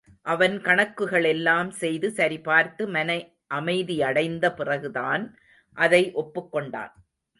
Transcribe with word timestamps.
அவன் 0.21 0.55
கணக்குகளெல்லாம் 0.59 1.69
செய்து 1.69 2.09
சரிபார்த்து, 2.09 2.83
மனஅமைதியடைந்த 2.87 4.55
பிறகுதான், 4.55 5.25
அதை 5.77 6.11
ஒப்புக் 6.13 6.51
கொண்டான். 6.51 6.93